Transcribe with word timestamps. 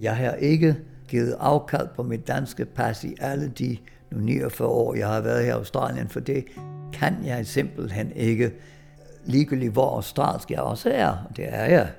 Jeg 0.00 0.16
har 0.16 0.32
ikke 0.32 0.76
givet 1.08 1.36
afkald 1.40 1.88
på 1.96 2.02
mit 2.02 2.28
danske 2.28 2.64
pas 2.64 3.04
i 3.04 3.16
alle 3.20 3.48
de 3.48 3.78
nu 4.10 4.18
49 4.18 4.68
år, 4.68 4.94
jeg 4.94 5.08
har 5.08 5.20
været 5.20 5.44
her 5.44 5.54
i 5.54 5.58
Australien, 5.58 6.08
for 6.08 6.20
det 6.20 6.44
kan 6.92 7.24
jeg 7.24 7.46
simpelthen 7.46 8.12
ikke, 8.12 8.52
ligegyldigt 9.24 9.72
hvor 9.72 9.96
australsk 9.96 10.50
jeg 10.50 10.60
også 10.60 10.90
er, 10.90 11.08
og 11.08 11.36
det 11.36 11.54
er 11.54 11.64
jeg. 11.64 11.90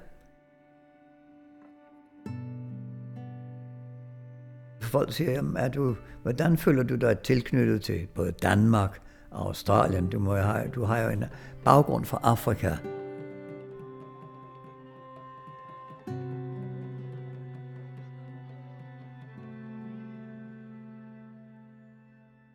Folk 4.81 5.13
siger, 5.13 5.31
jamen, 5.31 5.57
er 5.57 5.67
du, 5.67 5.95
hvordan 6.21 6.57
føler 6.57 6.83
du 6.83 6.95
dig 6.95 7.19
tilknyttet 7.19 7.81
til 7.81 8.07
både 8.15 8.31
Danmark 8.31 8.99
og 9.31 9.47
Australien? 9.47 10.07
Du, 10.07 10.19
må 10.19 10.35
have, 10.35 10.67
du 10.75 10.83
har 10.83 10.99
jo 10.99 11.09
en 11.09 11.23
baggrund 11.65 12.05
fra 12.05 12.19
Afrika. 12.23 12.75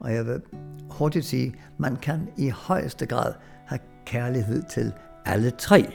Og 0.05 0.15
jeg 0.15 0.27
vil 0.27 0.41
hurtigt 0.91 1.25
sige, 1.25 1.55
man 1.79 1.97
kan 1.97 2.29
i 2.37 2.49
højeste 2.49 3.07
grad 3.07 3.33
have 3.67 3.79
kærlighed 4.07 4.63
til 4.63 4.93
alle 5.25 5.51
tre. 5.51 5.93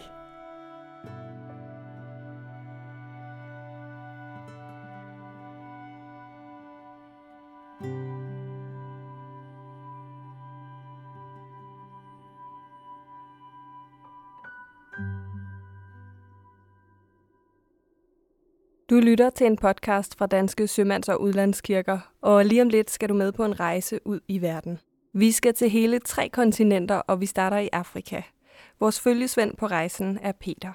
Lytter 19.30 19.38
til 19.38 19.48
en 19.48 19.58
podcast 19.58 20.18
fra 20.18 20.28
Danske 20.28 20.68
Sømands- 20.68 21.10
og 21.10 21.22
Udlandskirker, 21.22 22.00
og 22.22 22.46
lige 22.46 22.62
om 22.62 22.70
lidt 22.70 22.92
skal 22.92 23.10
du 23.10 23.14
med 23.14 23.32
på 23.32 23.46
en 23.46 23.60
rejse 23.60 24.00
ud 24.06 24.20
i 24.28 24.42
verden. 24.42 24.80
Vi 25.14 25.32
skal 25.32 25.54
til 25.54 25.70
hele 25.70 26.00
tre 26.00 26.30
kontinenter, 26.30 26.96
og 26.96 27.22
vi 27.22 27.26
starter 27.26 27.58
i 27.58 27.70
Afrika. 27.72 28.22
Vores 28.80 29.00
følgesvend 29.00 29.56
på 29.58 29.66
rejsen 29.66 30.20
er 30.22 30.32
Peter. 30.32 30.74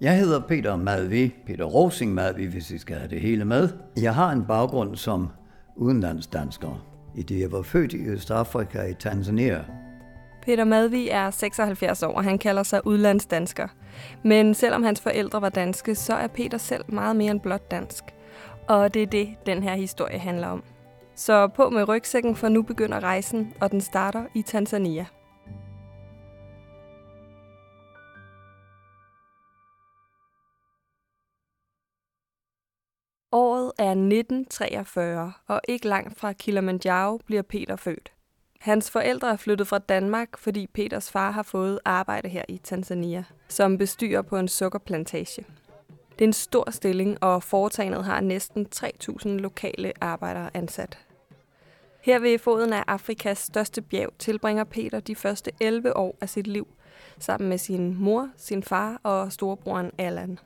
Jeg 0.00 0.18
hedder 0.18 0.40
Peter 0.48 0.76
Madvi, 0.76 1.34
Peter 1.46 1.64
Rosing 1.64 2.14
Madvi, 2.14 2.44
hvis 2.44 2.70
I 2.70 2.78
skal 2.78 2.96
have 2.96 3.10
det 3.10 3.20
hele 3.20 3.44
med. 3.44 3.68
Jeg 4.02 4.14
har 4.14 4.32
en 4.32 4.44
baggrund 4.44 4.96
som 4.96 5.28
udenlandsdansker, 5.76 6.86
i 7.16 7.22
det 7.22 7.40
jeg 7.40 7.52
var 7.52 7.62
født 7.62 7.92
i 7.92 8.06
Østafrika 8.06 8.82
i 8.82 8.94
Tanzania. 8.94 9.64
Peter 10.44 10.64
Madvi 10.64 11.08
er 11.08 11.30
76 11.30 12.02
år, 12.02 12.12
og 12.12 12.24
han 12.24 12.38
kalder 12.38 12.62
sig 12.62 12.86
udlandsdansker. 12.86 13.68
Men 14.22 14.54
selvom 14.54 14.82
hans 14.82 15.00
forældre 15.00 15.42
var 15.42 15.48
danske, 15.48 15.94
så 15.94 16.14
er 16.14 16.26
Peter 16.26 16.58
selv 16.58 16.84
meget 16.88 17.16
mere 17.16 17.30
end 17.30 17.40
blot 17.40 17.70
dansk. 17.70 18.04
Og 18.68 18.94
det 18.94 19.02
er 19.02 19.06
det, 19.06 19.34
den 19.46 19.62
her 19.62 19.74
historie 19.74 20.18
handler 20.18 20.48
om. 20.48 20.62
Så 21.14 21.48
på 21.48 21.70
med 21.70 21.88
rygsækken, 21.88 22.36
for 22.36 22.48
nu 22.48 22.62
begynder 22.62 23.00
rejsen, 23.00 23.54
og 23.60 23.70
den 23.70 23.80
starter 23.80 24.24
i 24.34 24.42
Tanzania. 24.42 25.06
Året 33.32 33.72
er 33.78 33.90
1943, 33.90 35.32
og 35.46 35.60
ikke 35.68 35.88
langt 35.88 36.18
fra 36.18 36.32
Kilimanjaro 36.32 37.20
bliver 37.26 37.42
Peter 37.42 37.76
født. 37.76 38.13
Hans 38.64 38.90
forældre 38.90 39.30
er 39.30 39.36
flyttet 39.36 39.68
fra 39.68 39.78
Danmark, 39.78 40.38
fordi 40.38 40.66
Peters 40.66 41.10
far 41.10 41.30
har 41.30 41.42
fået 41.42 41.78
arbejde 41.84 42.28
her 42.28 42.42
i 42.48 42.58
Tanzania, 42.58 43.24
som 43.48 43.78
bestyrer 43.78 44.22
på 44.22 44.36
en 44.36 44.48
sukkerplantage. 44.48 45.44
Det 46.12 46.20
er 46.20 46.28
en 46.28 46.32
stor 46.32 46.70
stilling, 46.70 47.24
og 47.24 47.42
foretagendet 47.42 48.04
har 48.04 48.20
næsten 48.20 48.66
3.000 48.76 49.28
lokale 49.28 49.92
arbejdere 50.00 50.50
ansat. 50.54 50.98
Her 52.02 52.18
ved 52.18 52.38
foden 52.38 52.72
af 52.72 52.84
Afrikas 52.86 53.38
største 53.38 53.82
bjerg 53.82 54.10
tilbringer 54.18 54.64
Peter 54.64 55.00
de 55.00 55.14
første 55.14 55.50
11 55.60 55.96
år 55.96 56.18
af 56.20 56.28
sit 56.28 56.46
liv, 56.46 56.68
sammen 57.18 57.48
med 57.48 57.58
sin 57.58 57.94
mor, 57.94 58.30
sin 58.36 58.62
far 58.62 59.00
og 59.02 59.32
storebroren 59.32 59.90
Allan. 59.98 60.38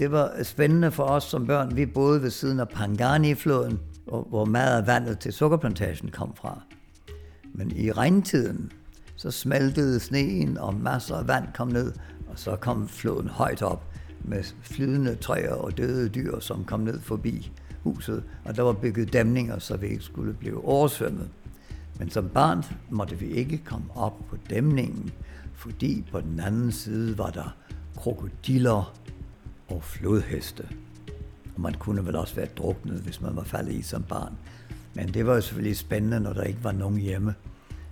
Det 0.00 0.10
var 0.10 0.42
spændende 0.42 0.90
for 0.90 1.04
os 1.04 1.24
som 1.24 1.46
børn. 1.46 1.76
Vi 1.76 1.86
boede 1.86 2.22
ved 2.22 2.30
siden 2.30 2.60
af 2.60 2.68
Pangani-floden, 2.68 3.78
hvor 4.04 4.44
meget 4.44 4.80
af 4.80 4.86
vandet 4.86 5.18
til 5.18 5.32
sukkerplantagen 5.32 6.10
kom 6.10 6.36
fra. 6.36 6.62
Men 7.52 7.72
i 7.76 7.92
regntiden, 7.92 8.72
så 9.16 9.30
smeltede 9.30 10.00
sneen, 10.00 10.58
og 10.58 10.74
masser 10.74 11.16
af 11.16 11.28
vand 11.28 11.44
kom 11.54 11.68
ned, 11.68 11.92
og 12.28 12.38
så 12.38 12.56
kom 12.56 12.88
floden 12.88 13.28
højt 13.28 13.62
op 13.62 13.84
med 14.24 14.44
flydende 14.62 15.14
træer 15.14 15.54
og 15.54 15.78
døde 15.78 16.08
dyr, 16.08 16.40
som 16.40 16.64
kom 16.64 16.80
ned 16.80 17.00
forbi 17.00 17.52
huset, 17.82 18.22
og 18.44 18.56
der 18.56 18.62
var 18.62 18.72
bygget 18.72 19.12
dæmninger, 19.12 19.58
så 19.58 19.76
vi 19.76 19.86
ikke 19.86 20.04
skulle 20.04 20.34
blive 20.34 20.64
oversvømmet. 20.64 21.28
Men 21.98 22.10
som 22.10 22.28
barn 22.28 22.64
måtte 22.90 23.18
vi 23.18 23.26
ikke 23.26 23.60
komme 23.64 23.86
op 23.94 24.18
på 24.30 24.36
dæmningen, 24.50 25.10
fordi 25.54 26.04
på 26.12 26.20
den 26.20 26.40
anden 26.40 26.72
side 26.72 27.18
var 27.18 27.30
der 27.30 27.56
krokodiller 27.96 28.94
og 29.70 29.82
flodheste. 29.82 30.68
Og 31.54 31.60
man 31.60 31.74
kunne 31.74 32.06
vel 32.06 32.16
også 32.16 32.34
være 32.34 32.46
druknet, 32.46 33.00
hvis 33.00 33.20
man 33.20 33.36
var 33.36 33.44
faldet 33.44 33.72
i 33.72 33.82
som 33.82 34.02
barn. 34.02 34.32
Men 34.94 35.14
det 35.14 35.26
var 35.26 35.34
jo 35.34 35.40
selvfølgelig 35.40 35.76
spændende, 35.76 36.20
når 36.20 36.32
der 36.32 36.42
ikke 36.42 36.64
var 36.64 36.72
nogen 36.72 36.96
hjemme. 36.96 37.34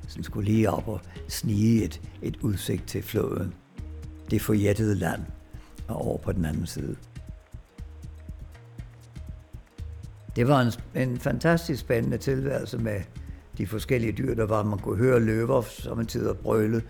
Så 0.08 0.22
skulle 0.22 0.50
lige 0.50 0.70
op 0.70 0.88
og 0.88 1.00
snige 1.28 1.84
et, 1.84 2.00
et 2.22 2.36
udsigt 2.36 2.86
til 2.86 3.02
floden. 3.02 3.54
Det 4.30 4.42
forjættede 4.42 4.94
land 4.94 5.22
og 5.88 5.96
over 5.96 6.18
på 6.18 6.32
den 6.32 6.44
anden 6.44 6.66
side. 6.66 6.96
Det 10.36 10.48
var 10.48 10.60
en, 10.60 11.02
en 11.02 11.18
fantastisk 11.18 11.80
spændende 11.80 12.18
tilværelse 12.18 12.78
med 12.78 13.00
de 13.58 13.66
forskellige 13.66 14.12
dyr, 14.12 14.34
der 14.34 14.46
var. 14.46 14.62
Man 14.62 14.78
kunne 14.78 14.96
høre 14.96 15.20
løver 15.20 15.62
som 15.62 16.00
en 16.00 16.06
tid 16.06 16.26
og 16.26 16.38
brøle 16.38 16.82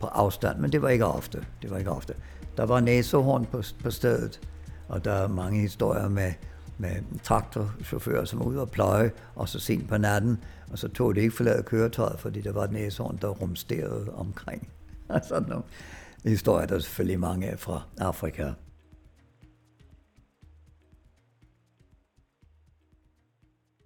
på 0.00 0.06
afstand, 0.06 0.58
men 0.58 0.72
det 0.72 0.82
var 0.82 0.88
ikke 0.88 1.06
ofte. 1.06 1.44
Det 1.62 1.70
var 1.70 1.78
ikke 1.78 1.90
ofte. 1.90 2.14
Der 2.56 2.66
var 2.66 2.80
næsehorn 2.80 3.46
på, 3.46 3.62
på 3.82 3.90
stedet, 3.90 4.40
og 4.88 5.04
der 5.04 5.12
er 5.12 5.28
mange 5.28 5.60
historier 5.60 6.08
med, 6.08 6.32
med 6.78 7.20
traktorchauffører, 7.22 8.24
som 8.24 8.38
var 8.38 8.46
ude 8.46 8.60
og 8.60 8.70
pløje, 8.70 9.12
og 9.34 9.48
så 9.48 9.58
sent 9.58 9.88
på 9.88 9.98
natten, 9.98 10.38
og 10.70 10.78
så 10.78 10.88
tog 10.88 11.14
det 11.14 11.20
ikke 11.20 11.34
forladet 11.36 11.64
køretøjet, 11.64 12.20
fordi 12.20 12.40
der 12.40 12.52
var 12.52 12.64
et 12.64 12.72
næsehorn, 12.72 13.18
der 13.22 13.28
rumsterede 13.28 14.14
omkring. 14.14 14.68
Og 15.08 15.20
sådan 15.24 15.48
nogle 15.48 15.64
historier, 16.24 16.66
der 16.66 16.74
er 16.74 16.78
selvfølgelig 16.78 17.20
mange 17.20 17.48
af 17.48 17.58
fra 17.58 17.82
Afrika. 17.98 18.52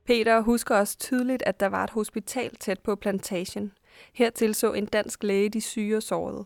Peter 0.06 0.41
husker 0.41 0.76
også 0.76 0.99
tydeligt, 0.99 1.43
at 1.47 1.60
der 1.60 1.66
var 1.66 1.84
et 1.84 1.91
hospital 1.91 2.56
tæt 2.56 2.81
på 2.81 2.94
plantagen. 2.94 3.72
Her 4.12 4.31
tilså 4.31 4.72
en 4.72 4.87
dansk 4.87 5.22
læge 5.22 5.49
de 5.49 5.60
syge 5.60 5.97
og 5.97 6.03
sårede. 6.03 6.44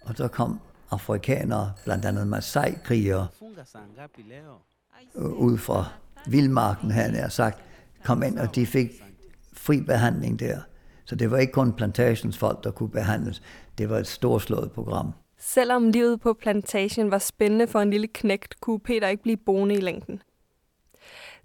Og 0.00 0.16
så 0.16 0.28
kom 0.28 0.60
afrikanere, 0.90 1.72
blandt 1.84 2.04
andet 2.04 2.26
Masai-krigere, 2.26 3.26
øh, 5.16 5.24
ud 5.24 5.58
fra 5.58 5.84
vildmarken, 6.26 6.90
han 6.90 7.14
er 7.14 7.28
sagt, 7.28 7.58
kom 8.04 8.22
ind, 8.22 8.38
og 8.38 8.54
de 8.54 8.66
fik 8.66 8.90
fri 9.52 9.80
behandling 9.80 10.40
der. 10.40 10.60
Så 11.04 11.14
det 11.14 11.30
var 11.30 11.38
ikke 11.38 11.52
kun 11.52 11.72
plantagens 11.72 12.38
folk, 12.38 12.64
der 12.64 12.70
kunne 12.70 12.90
behandles. 12.90 13.42
Det 13.78 13.90
var 13.90 13.98
et 13.98 14.06
storslået 14.06 14.72
program. 14.72 15.12
Selvom 15.38 15.90
livet 15.90 16.20
på 16.20 16.32
plantagen 16.32 17.10
var 17.10 17.18
spændende 17.18 17.66
for 17.66 17.80
en 17.80 17.90
lille 17.90 18.06
knægt, 18.06 18.60
kunne 18.60 18.80
Peter 18.80 19.08
ikke 19.08 19.22
blive 19.22 19.36
boende 19.36 19.74
i 19.74 19.80
længden. 19.80 20.22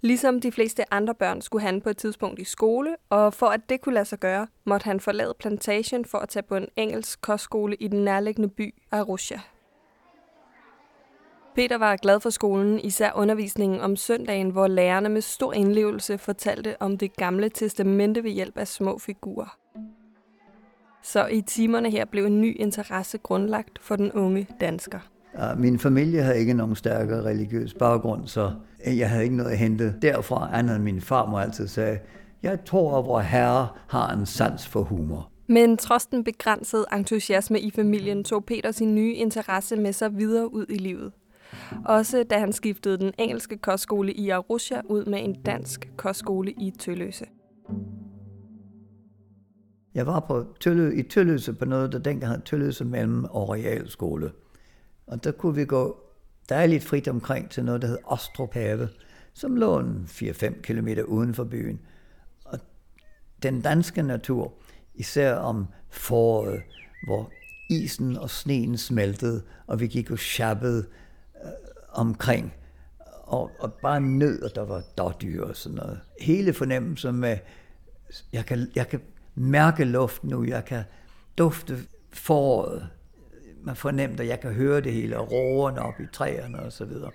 Ligesom 0.04 0.40
de 0.40 0.52
fleste 0.52 0.94
andre 0.94 1.14
børn 1.14 1.40
skulle 1.40 1.62
han 1.62 1.80
på 1.80 1.90
et 1.90 1.96
tidspunkt 1.96 2.38
i 2.38 2.44
skole, 2.44 2.96
og 3.10 3.34
for 3.34 3.46
at 3.46 3.60
det 3.68 3.80
kunne 3.80 3.94
lade 3.94 4.04
sig 4.04 4.18
gøre, 4.18 4.46
måtte 4.64 4.84
han 4.84 5.00
forlade 5.00 5.34
plantagen 5.38 6.04
for 6.04 6.18
at 6.18 6.28
tage 6.28 6.42
på 6.42 6.56
en 6.56 6.68
engelsk 6.76 7.20
kostskole 7.20 7.76
i 7.76 7.88
den 7.88 8.04
nærliggende 8.04 8.48
by 8.48 8.74
Arusha. 8.90 9.38
Peter 11.54 11.78
var 11.78 11.96
glad 11.96 12.20
for 12.20 12.30
skolen, 12.30 12.80
især 12.80 13.12
undervisningen 13.14 13.80
om 13.80 13.96
søndagen, 13.96 14.50
hvor 14.50 14.66
lærerne 14.66 15.08
med 15.08 15.20
stor 15.20 15.52
indlevelse 15.52 16.18
fortalte 16.18 16.82
om 16.82 16.98
det 16.98 17.16
gamle 17.16 17.48
testamente 17.48 18.24
ved 18.24 18.30
hjælp 18.30 18.58
af 18.58 18.68
små 18.68 18.98
figurer. 18.98 19.58
Så 21.02 21.26
i 21.26 21.40
timerne 21.40 21.90
her 21.90 22.04
blev 22.04 22.26
en 22.26 22.40
ny 22.40 22.56
interesse 22.60 23.18
grundlagt 23.18 23.78
for 23.82 23.96
den 23.96 24.12
unge 24.12 24.48
dansker. 24.60 25.13
Min 25.56 25.78
familie 25.78 26.22
havde 26.22 26.38
ikke 26.38 26.54
nogen 26.54 26.76
stærkere 26.76 27.22
religiøs 27.22 27.74
baggrund, 27.74 28.26
så 28.26 28.52
jeg 28.86 29.10
havde 29.10 29.22
ikke 29.22 29.36
noget 29.36 29.50
at 29.50 29.58
hente 29.58 29.94
derfra, 30.02 30.50
andet 30.52 30.76
end 30.76 30.84
min 30.84 31.00
farmor 31.00 31.38
altid 31.38 31.68
sagde, 31.68 31.98
jeg 32.42 32.64
tror, 32.64 32.98
at 32.98 33.06
vor 33.06 33.20
herre 33.20 33.68
har 33.88 34.12
en 34.12 34.26
sans 34.26 34.66
for 34.66 34.82
humor. 34.82 35.30
Men 35.46 35.76
trods 35.76 36.06
den 36.06 36.24
begrænsede 36.24 36.84
entusiasme 36.92 37.60
i 37.60 37.70
familien, 37.70 38.24
tog 38.24 38.44
Peter 38.44 38.70
sin 38.70 38.94
nye 38.94 39.14
interesse 39.14 39.76
med 39.76 39.92
sig 39.92 40.16
videre 40.16 40.54
ud 40.54 40.66
i 40.68 40.78
livet. 40.78 41.12
Også 41.84 42.24
da 42.30 42.38
han 42.38 42.52
skiftede 42.52 42.98
den 42.98 43.12
engelske 43.18 43.56
kostskole 43.56 44.12
i 44.12 44.28
Arusha 44.30 44.80
ud 44.84 45.04
med 45.04 45.24
en 45.24 45.42
dansk 45.42 45.90
kostskole 45.96 46.50
i 46.50 46.72
Tølløse. 46.78 47.24
Jeg 49.94 50.06
var 50.06 50.20
på 50.20 50.44
Tølløse, 50.60 50.96
i 50.96 51.02
Tølløse 51.02 51.52
på 51.52 51.64
noget, 51.64 51.92
der 51.92 51.98
dengang 51.98 52.32
hed 52.32 52.42
Tølløse 52.42 52.84
mellem 52.84 53.24
og 53.24 53.50
realskole. 53.50 54.30
Og 55.06 55.24
der 55.24 55.32
kunne 55.32 55.54
vi 55.54 55.64
gå 55.64 56.00
dejligt 56.48 56.84
frit 56.84 57.08
omkring 57.08 57.50
til 57.50 57.64
noget, 57.64 57.82
der 57.82 57.88
hed 57.88 57.98
Ostrup 58.04 58.54
Have, 58.54 58.88
som 59.34 59.56
lå 59.56 59.82
4-5 59.82 60.60
km 60.60 60.88
uden 61.06 61.34
for 61.34 61.44
byen. 61.44 61.80
Og 62.44 62.58
den 63.42 63.60
danske 63.60 64.02
natur, 64.02 64.52
især 64.94 65.34
om 65.34 65.66
foråret, 65.90 66.62
hvor 67.06 67.30
isen 67.70 68.16
og 68.16 68.30
sneen 68.30 68.78
smeltede, 68.78 69.42
og 69.66 69.80
vi 69.80 69.86
gik 69.86 70.10
og 70.10 70.18
shabbede 70.18 70.86
øh, 71.44 71.50
omkring, 71.92 72.54
og, 73.22 73.50
og 73.58 73.72
bare 73.72 74.00
nød, 74.00 74.42
og 74.42 74.54
der 74.54 74.64
var 74.64 74.82
dårdyr 74.98 75.44
og 75.44 75.56
sådan 75.56 75.76
noget. 75.76 76.00
Hele 76.20 76.52
fornemmelsen 76.52 77.14
med, 77.14 77.38
jeg 78.32 78.46
kan, 78.46 78.70
jeg 78.74 78.88
kan 78.88 79.00
mærke 79.34 79.84
luften 79.84 80.30
nu, 80.30 80.44
jeg 80.44 80.64
kan 80.64 80.82
dufte 81.38 81.78
foråret, 82.12 82.88
man 83.64 83.76
fornemmer, 83.76 84.20
at 84.20 84.26
jeg 84.26 84.40
kan 84.40 84.52
høre 84.52 84.80
det 84.80 84.92
hele, 84.92 85.18
og 85.18 85.32
råerne 85.32 85.82
op 85.82 86.00
i 86.00 86.06
træerne 86.12 86.62
og 86.62 86.72
så 86.72 86.84
videre. 86.84 87.10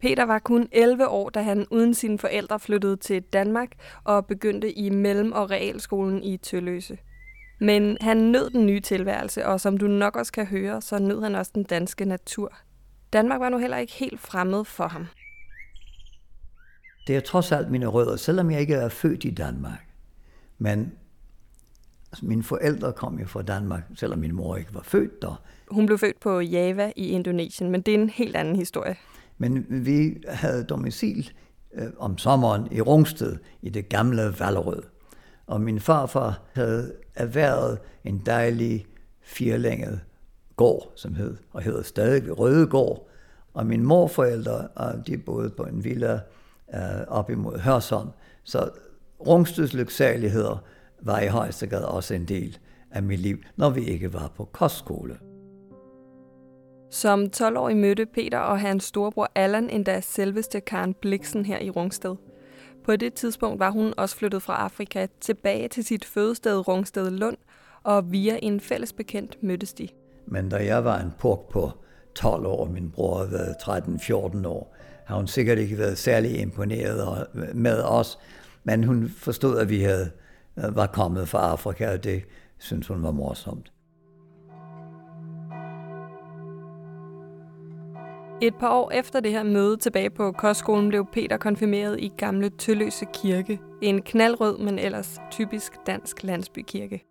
Peter 0.00 0.22
var 0.22 0.38
kun 0.38 0.68
11 0.72 1.08
år, 1.08 1.30
da 1.30 1.42
han 1.42 1.66
uden 1.70 1.94
sine 1.94 2.18
forældre 2.18 2.60
flyttede 2.60 2.96
til 2.96 3.22
Danmark 3.22 3.68
og 4.04 4.26
begyndte 4.26 4.72
i 4.72 4.90
mellem- 4.90 5.32
og 5.32 5.50
realskolen 5.50 6.22
i 6.22 6.36
Tølløse. 6.36 6.98
Men 7.60 7.96
han 8.00 8.16
nød 8.16 8.50
den 8.50 8.66
nye 8.66 8.80
tilværelse, 8.80 9.46
og 9.46 9.60
som 9.60 9.76
du 9.76 9.86
nok 9.86 10.16
også 10.16 10.32
kan 10.32 10.46
høre, 10.46 10.82
så 10.82 10.98
nød 10.98 11.22
han 11.22 11.34
også 11.34 11.52
den 11.54 11.62
danske 11.62 12.04
natur. 12.04 12.52
Danmark 13.12 13.40
var 13.40 13.48
nu 13.48 13.58
heller 13.58 13.76
ikke 13.76 13.92
helt 13.92 14.20
fremmed 14.20 14.64
for 14.64 14.88
ham. 14.88 15.06
Det 17.06 17.16
er 17.16 17.20
trods 17.20 17.52
alt 17.52 17.70
mine 17.70 17.86
rødder, 17.86 18.16
selvom 18.16 18.50
jeg 18.50 18.60
ikke 18.60 18.74
er 18.74 18.88
født 18.88 19.24
i 19.24 19.30
Danmark. 19.30 19.88
Men 20.58 20.92
altså, 22.12 22.26
mine 22.26 22.42
forældre 22.42 22.92
kom 22.92 23.18
jo 23.18 23.26
fra 23.26 23.42
Danmark, 23.42 23.82
selvom 23.94 24.18
min 24.18 24.34
mor 24.34 24.56
ikke 24.56 24.74
var 24.74 24.82
født 24.82 25.22
der. 25.22 25.42
Hun 25.70 25.86
blev 25.86 25.98
født 25.98 26.20
på 26.20 26.40
Java 26.40 26.92
i 26.96 27.08
Indonesien, 27.08 27.70
men 27.70 27.80
det 27.80 27.94
er 27.94 27.98
en 27.98 28.10
helt 28.10 28.36
anden 28.36 28.56
historie. 28.56 28.96
Men 29.38 29.66
vi 29.68 30.22
havde 30.28 30.64
domicil 30.64 31.30
øh, 31.74 31.86
om 31.98 32.18
sommeren 32.18 32.68
i 32.72 32.80
Rungsted 32.80 33.36
i 33.62 33.68
det 33.68 33.88
gamle 33.88 34.34
Vallerød. 34.38 34.82
Og 35.46 35.60
min 35.60 35.80
farfar 35.80 36.40
havde 36.52 36.92
erhvervet 37.14 37.78
en 38.04 38.22
dejlig 38.26 38.86
firlænget 39.20 40.00
gård, 40.56 40.92
som 40.96 41.14
hed, 41.14 41.36
og 41.52 41.62
hedder 41.62 41.82
stadig 41.82 42.38
Røde 42.38 42.66
Gård. 42.66 43.08
Og 43.54 43.66
min 43.66 43.82
morforældre, 43.82 44.68
de 45.06 45.18
boede 45.18 45.50
på 45.50 45.62
en 45.62 45.84
villa 45.84 46.20
øh, 46.74 46.80
op 47.08 47.30
imod 47.30 47.58
Hørsholm. 47.58 48.08
Så 48.44 48.70
Rungsteds 49.26 49.74
lyksaligheder 49.74 50.64
var 51.02 51.20
i 51.20 51.26
højeste 51.26 51.66
grad 51.66 51.84
også 51.84 52.14
en 52.14 52.24
del 52.24 52.58
af 52.90 53.02
mit 53.02 53.20
liv, 53.20 53.38
når 53.56 53.70
vi 53.70 53.84
ikke 53.84 54.12
var 54.12 54.32
på 54.36 54.44
kostskole. 54.44 55.18
Som 56.90 57.30
12-årig 57.36 57.76
mødte 57.76 58.06
Peter 58.06 58.38
og 58.38 58.60
hans 58.60 58.84
storebror 58.84 59.30
Allan 59.34 59.70
endda 59.70 60.00
selveste 60.00 60.60
Karen 60.60 60.94
Bliksen 60.94 61.44
her 61.44 61.58
i 61.58 61.70
Rungsted. 61.70 62.16
På 62.84 62.96
det 62.96 63.14
tidspunkt 63.14 63.60
var 63.60 63.70
hun 63.70 63.94
også 63.96 64.16
flyttet 64.16 64.42
fra 64.42 64.56
Afrika 64.56 65.06
tilbage 65.20 65.68
til 65.68 65.84
sit 65.84 66.04
fødested 66.04 66.68
Rungsted 66.68 67.10
Lund, 67.10 67.36
og 67.82 68.12
via 68.12 68.38
en 68.42 68.60
fælles 68.60 68.92
bekendt 68.92 69.42
mødtes 69.42 69.72
de. 69.72 69.88
Men 70.26 70.48
da 70.48 70.56
jeg 70.56 70.84
var 70.84 71.00
en 71.00 71.12
purk 71.18 71.38
på 71.50 71.70
12 72.14 72.46
år, 72.46 72.60
og 72.60 72.70
min 72.70 72.90
bror 72.90 73.18
havde 73.18 73.32
været 73.32 73.54
13-14 74.42 74.46
år, 74.48 74.76
har 75.04 75.16
hun 75.16 75.26
sikkert 75.26 75.58
ikke 75.58 75.78
været 75.78 75.98
særlig 75.98 76.40
imponeret 76.40 77.26
med 77.54 77.82
os, 77.82 78.18
men 78.64 78.84
hun 78.84 79.08
forstod, 79.16 79.58
at 79.58 79.68
vi 79.68 79.82
havde, 79.82 80.10
Øh, 80.58 80.76
var 80.76 80.86
kommet 80.86 81.28
fra 81.28 81.38
Afrika, 81.38 81.92
og 81.92 82.04
det 82.04 82.22
synes 82.58 82.86
hun 82.88 83.02
var 83.02 83.10
morsomt. 83.10 83.72
Et 88.42 88.54
par 88.54 88.70
år 88.70 88.90
efter 88.90 89.20
det 89.20 89.30
her 89.30 89.42
møde 89.42 89.76
tilbage 89.76 90.10
på 90.10 90.32
kostskolen 90.32 90.88
blev 90.88 91.06
Peter 91.12 91.36
konfirmeret 91.36 92.00
i 92.00 92.12
gamle 92.16 92.50
Tølløse 92.50 93.06
Kirke. 93.14 93.60
En 93.82 94.02
knaldrød, 94.02 94.58
men 94.58 94.78
ellers 94.78 95.18
typisk 95.30 95.72
dansk 95.86 96.22
landsbykirke. 96.22 97.04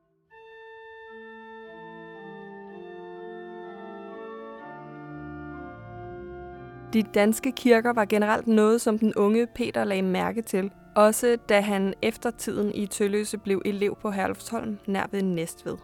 De 6.94 7.04
danske 7.04 7.52
kirker 7.52 7.94
var 7.94 8.06
generelt 8.06 8.48
noget, 8.48 8.82
som 8.82 9.00
den 9.00 9.14
unge 9.16 9.48
Peter 9.56 9.84
lagde 9.84 10.02
mærke 10.02 10.42
til, 10.42 10.72
også 10.98 11.38
da 11.50 11.62
han 11.62 11.94
efter 12.02 12.32
tiden 12.32 12.76
i 12.76 12.88
Tølløse 12.88 13.38
blev 13.38 13.62
elev 13.66 13.98
på 14.02 14.12
Herlufsholm 14.12 14.78
nær 14.88 15.08
ved 15.12 15.22
Næstved. 15.22 15.78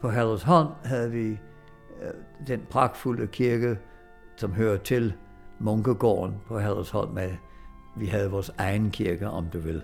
På 0.00 0.10
Herlufsholm 0.10 0.68
havde 0.84 1.10
vi 1.10 1.28
øh, 2.02 2.46
den 2.46 2.66
pragtfulde 2.70 3.26
kirke, 3.26 3.78
som 4.36 4.52
hører 4.52 4.76
til 4.76 5.14
Munkegården 5.58 6.34
på 6.46 6.58
Herlufsholm. 6.58 7.18
Vi 7.96 8.06
havde 8.06 8.30
vores 8.30 8.50
egen 8.58 8.90
kirke, 8.90 9.28
om 9.28 9.46
du 9.52 9.58
vil. 9.58 9.82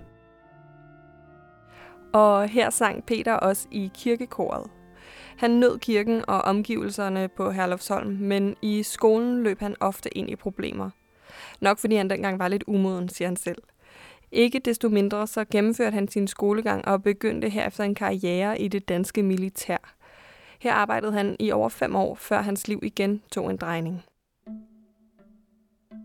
Og 2.13 2.47
her 2.47 2.69
sang 2.69 3.05
Peter 3.05 3.33
også 3.33 3.67
i 3.71 3.91
kirkekoret. 3.93 4.69
Han 5.37 5.51
nød 5.51 5.79
kirken 5.79 6.23
og 6.27 6.41
omgivelserne 6.41 7.27
på 7.37 7.51
Herlufsholm, 7.51 8.17
men 8.19 8.55
i 8.61 8.83
skolen 8.83 9.43
løb 9.43 9.59
han 9.59 9.75
ofte 9.79 10.17
ind 10.17 10.29
i 10.29 10.35
problemer. 10.35 10.89
Nok 11.61 11.77
fordi 11.77 11.95
han 11.95 12.09
dengang 12.09 12.39
var 12.39 12.47
lidt 12.47 12.63
umoden, 12.67 13.09
siger 13.09 13.27
han 13.27 13.35
selv. 13.35 13.61
Ikke 14.31 14.59
desto 14.59 14.89
mindre 14.89 15.27
så 15.27 15.45
gennemførte 15.51 15.93
han 15.93 16.07
sin 16.07 16.27
skolegang 16.27 16.87
og 16.87 17.03
begyndte 17.03 17.49
herefter 17.49 17.83
en 17.83 17.95
karriere 17.95 18.61
i 18.61 18.67
det 18.67 18.89
danske 18.89 19.23
militær. 19.23 19.95
Her 20.59 20.73
arbejdede 20.73 21.11
han 21.11 21.35
i 21.39 21.51
over 21.51 21.69
fem 21.69 21.95
år, 21.95 22.15
før 22.15 22.41
hans 22.41 22.67
liv 22.67 22.79
igen 22.83 23.21
tog 23.31 23.49
en 23.49 23.57
drejning. 23.57 24.03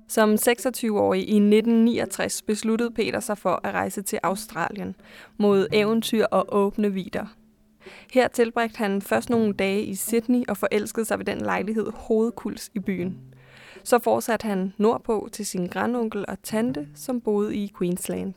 Som 0.08 0.34
26-årig 0.34 1.20
i 1.20 1.36
1969 1.36 2.42
besluttede 2.42 2.90
Peter 2.90 3.20
sig 3.20 3.38
for 3.38 3.60
at 3.64 3.74
rejse 3.74 4.02
til 4.02 4.18
Australien 4.22 4.94
mod 5.38 5.66
eventyr 5.72 6.24
og 6.24 6.46
åbne 6.48 6.92
vider. 6.92 7.26
Her 8.12 8.28
tilbragte 8.28 8.78
han 8.78 9.02
først 9.02 9.30
nogle 9.30 9.52
dage 9.52 9.82
i 9.84 9.94
Sydney 9.94 10.44
og 10.48 10.56
forelskede 10.56 11.04
sig 11.04 11.18
ved 11.18 11.24
den 11.24 11.38
lejlighed 11.38 11.92
hovedkuls 11.94 12.70
i 12.74 12.78
byen. 12.78 13.18
Så 13.84 13.98
fortsatte 13.98 14.46
han 14.46 14.72
nordpå 14.78 15.28
til 15.32 15.46
sin 15.46 15.66
grandonkel 15.66 16.24
og 16.28 16.42
tante, 16.42 16.88
som 16.94 17.20
boede 17.20 17.56
i 17.56 17.72
Queensland. 17.78 18.34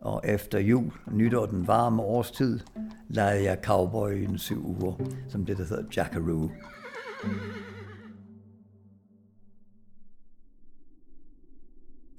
Og 0.00 0.22
efter 0.24 0.58
jul, 0.58 0.92
nytår 1.12 1.46
den 1.46 1.66
varme 1.66 2.02
årstid, 2.02 2.60
lejede 3.08 3.44
jeg 3.44 3.58
cowboyen 3.64 4.38
syv 4.38 4.66
uger, 4.66 4.94
som 5.28 5.44
det 5.44 5.58
der 5.58 5.64
hedder 5.64 5.84
Jackaroo. 5.96 6.50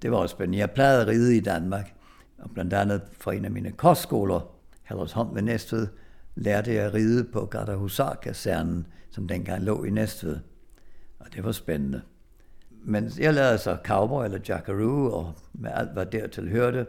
Det 0.01 0.11
var 0.11 0.17
også 0.17 0.33
spændende. 0.33 0.57
Jeg 0.57 0.71
plejede 0.71 1.01
at 1.01 1.07
ride 1.07 1.37
i 1.37 1.39
Danmark, 1.39 1.93
og 2.37 2.51
blandt 2.51 2.73
andet 2.73 3.01
fra 3.11 3.33
en 3.33 3.45
af 3.45 3.51
mine 3.51 3.71
kostskoler, 3.71 4.55
Hallersholm 4.83 5.35
ved 5.35 5.41
Næstved, 5.41 5.87
lærte 6.35 6.73
jeg 6.73 6.85
at 6.85 6.93
ride 6.93 7.23
på 7.23 7.45
Gardahusar-kasernen, 7.45 8.87
som 9.09 9.27
dengang 9.27 9.63
lå 9.63 9.83
i 9.83 9.89
Næstved. 9.89 10.39
Og 11.19 11.33
det 11.33 11.43
var 11.43 11.51
spændende. 11.51 12.01
Men 12.83 13.11
jeg 13.19 13.33
lavede 13.33 13.57
så 13.57 13.77
cowboy 13.85 14.25
eller 14.25 14.39
jackaroo, 14.49 15.11
og 15.11 15.33
med 15.53 15.71
alt, 15.73 15.93
hvad 15.93 16.05
dertil 16.05 16.49
hørte. 16.49 16.85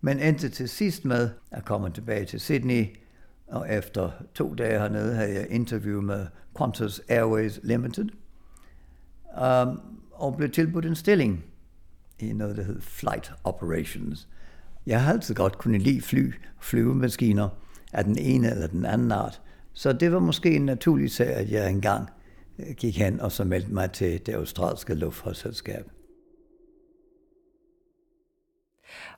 Men 0.00 0.20
endte 0.20 0.48
til 0.48 0.68
sidst 0.68 1.04
med 1.04 1.30
at 1.50 1.64
komme 1.64 1.90
tilbage 1.90 2.24
til 2.24 2.40
Sydney, 2.40 2.86
og 3.48 3.72
efter 3.72 4.10
to 4.34 4.54
dage 4.54 4.78
hernede 4.78 5.14
havde 5.14 5.34
jeg 5.34 5.46
interview 5.50 6.00
med 6.00 6.26
Qantas 6.58 7.00
Airways 7.08 7.60
Limited, 7.62 8.08
um, 9.42 9.80
og 10.12 10.36
blev 10.36 10.50
tilbudt 10.50 10.86
en 10.86 10.94
stilling 10.94 11.44
i 12.18 12.32
noget, 12.32 12.56
der 12.56 12.62
hed 12.62 12.80
Flight 12.80 13.32
Operations. 13.44 14.28
Jeg 14.86 15.02
har 15.02 15.12
altid 15.12 15.34
godt 15.34 15.58
kunne 15.58 15.78
lide 15.78 16.00
fly, 16.00 16.32
flyvemaskiner 16.60 17.48
af 17.92 18.04
den 18.04 18.18
ene 18.18 18.50
eller 18.50 18.66
den 18.66 18.84
anden 18.84 19.12
art. 19.12 19.40
Så 19.72 19.92
det 19.92 20.12
var 20.12 20.18
måske 20.18 20.56
en 20.56 20.66
naturlig 20.66 21.10
sag, 21.10 21.34
at 21.34 21.50
jeg 21.50 21.70
engang 21.70 22.08
gik 22.76 22.98
hen 22.98 23.20
og 23.20 23.32
så 23.32 23.44
meldte 23.44 23.72
mig 23.72 23.92
til 23.92 24.26
det 24.26 24.34
australske 24.34 24.94
luftfartsselskab. 24.94 25.90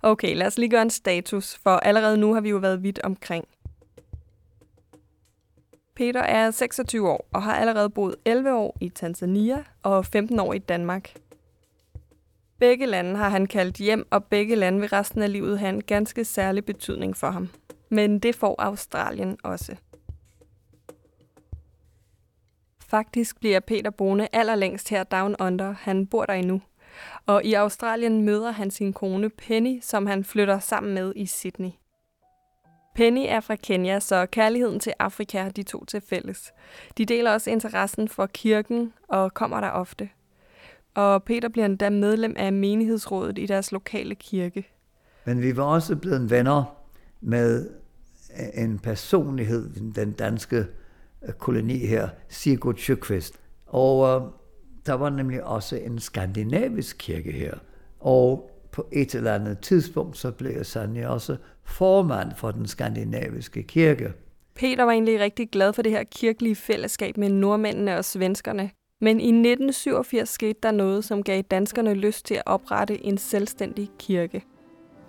Okay, 0.03 0.37
lad 0.37 0.47
os 0.47 0.59
lige 0.59 0.71
gøre 0.71 0.83
en 0.83 0.91
status, 0.91 1.57
for 1.57 1.71
allerede 1.71 2.17
nu 2.17 2.35
har 2.35 2.41
vi 2.41 2.51
jo 2.51 2.57
været 2.57 2.83
vidt 2.83 3.01
omkring. 3.05 3.49
Peter 5.97 6.21
er 6.21 6.51
26 6.51 7.09
år 7.09 7.29
og 7.33 7.43
har 7.43 7.55
allerede 7.55 7.91
boet 7.91 8.17
11 8.25 8.55
år 8.55 8.77
i 8.81 8.89
Tanzania 8.89 9.65
og 9.83 10.07
15 10.07 10.41
år 10.41 10.53
i 10.53 10.59
Danmark. 10.59 11.15
Begge 12.59 12.87
lande 12.87 13.17
har 13.17 13.29
han 13.29 13.47
kaldt 13.47 13.77
hjem, 13.77 14.07
og 14.11 14.25
begge 14.25 14.57
lande 14.57 14.81
vil 14.81 14.89
resten 14.89 15.23
af 15.23 15.33
livet 15.33 15.59
have 15.59 15.69
en 15.69 15.83
ganske 15.83 16.25
særlig 16.25 16.65
betydning 16.65 17.17
for 17.17 17.31
ham. 17.31 17.49
Men 17.89 18.19
det 18.19 18.35
får 18.35 18.55
Australien 18.59 19.37
også. 19.43 19.77
Faktisk 22.89 23.41
bliver 23.41 23.61
Peter 23.61 23.91
boende 23.91 24.29
allerlængst 24.33 24.89
her 24.89 25.05
down 25.05 25.37
under. 25.41 25.75
Han 25.79 26.07
bor 26.07 26.25
der 26.25 26.33
endnu. 26.33 26.63
Og 27.27 27.45
i 27.45 27.55
Australien 27.55 28.23
møder 28.23 28.51
han 28.51 28.71
sin 28.71 28.93
kone 28.93 29.31
Penny, 29.31 29.79
som 29.83 30.07
han 30.07 30.25
flytter 30.25 30.59
sammen 30.59 30.95
med 30.95 31.13
i 31.17 31.27
Sydney. 31.27 31.71
Penny 32.95 33.25
er 33.29 33.41
fra 33.41 33.57
Kenya, 33.57 34.01
så 34.01 34.27
kærligheden 34.27 34.81
til 34.81 34.93
Afrika 34.99 35.43
har 35.43 35.51
de 35.51 35.63
to 35.63 35.85
til 35.85 36.01
fælles. 36.01 36.53
De 36.99 37.05
deler 37.05 37.33
også 37.33 37.51
interessen 37.51 38.09
for 38.09 38.27
kirken 38.27 38.93
og 39.09 39.35
kommer 39.35 39.61
der 39.61 39.71
ofte. 39.71 40.09
Og 40.95 41.23
Peter 41.23 41.49
bliver 41.49 41.67
endda 41.67 41.91
medlem 41.91 42.35
af 42.37 42.53
menighedsrådet 42.53 43.39
i 43.39 43.47
deres 43.47 43.73
lokale 43.73 44.15
kirke. 44.15 44.69
Men 45.25 45.43
vi 45.43 45.57
var 45.57 45.65
også 45.65 45.97
blevet 45.97 46.31
venner 46.31 46.77
med 47.21 47.71
en 48.55 48.79
personlighed, 48.79 49.93
den 49.95 50.13
danske 50.13 50.67
koloni 51.39 51.87
her, 51.87 52.09
Sigurd 52.29 52.77
Sjøkvist. 52.77 53.41
Og 53.67 54.09
øh, 54.09 54.31
der 54.87 54.95
var 54.95 55.11
nemlig 55.11 55.45
også 55.45 55.77
en 55.77 55.99
skandinavisk 55.99 56.97
kirke 56.99 57.33
her. 57.33 57.55
Og 58.01 58.51
på 58.73 58.89
et 58.93 59.15
eller 59.15 59.35
andet 59.35 59.59
tidspunkt, 59.59 60.17
så 60.17 60.31
blev 60.31 60.65
Sanja 60.65 61.09
også 61.09 61.37
formand 61.65 62.33
for 62.37 62.51
den 62.51 62.67
skandinaviske 62.67 63.63
kirke. 63.63 64.13
Peter 64.55 64.85
var 64.85 64.93
egentlig 64.93 65.21
rigtig 65.21 65.51
glad 65.51 65.73
for 65.73 65.83
det 65.83 65.93
her 65.93 66.05
kirkelige 66.05 66.57
fællesskab 66.57 67.17
med 67.17 67.29
nordmændene 67.29 67.97
og 67.97 68.05
svenskerne. 68.05 68.71
Men 69.01 69.21
i 69.21 69.29
1987 69.29 70.29
skete 70.29 70.59
der 70.63 70.71
noget, 70.71 71.05
som 71.05 71.23
gav 71.23 71.43
danskerne 71.43 71.95
lyst 71.95 72.27
til 72.27 72.35
at 72.35 72.43
oprette 72.47 73.05
en 73.05 73.19
selvstændig 73.19 73.91
kirke. 73.99 74.45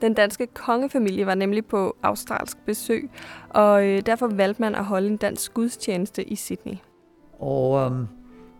Den 0.01 0.13
danske 0.13 0.47
kongefamilie 0.47 1.25
var 1.25 1.35
nemlig 1.35 1.65
på 1.65 1.95
australsk 2.03 2.57
besøg, 2.65 3.09
og 3.49 3.87
øh, 3.87 4.01
derfor 4.05 4.27
valgte 4.27 4.61
man 4.61 4.75
at 4.75 4.85
holde 4.85 5.07
en 5.07 5.17
dansk 5.17 5.53
gudstjeneste 5.53 6.23
i 6.23 6.35
Sydney. 6.35 6.75
Og 7.39 7.85
um, 7.85 8.07